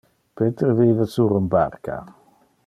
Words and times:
Peter 0.35 0.73
vive 0.73 1.05
sur 1.05 1.37
un 1.37 1.47
barca. 1.51 2.03